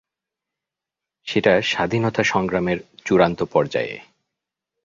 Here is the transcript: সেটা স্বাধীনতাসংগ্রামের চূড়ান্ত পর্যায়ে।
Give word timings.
সেটা 1.27 1.53
স্বাধীনতাসংগ্রামের 1.61 2.77
চূড়ান্ত 3.05 3.39
পর্যায়ে। 3.43 3.95